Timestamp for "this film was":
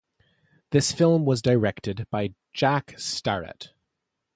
0.71-1.43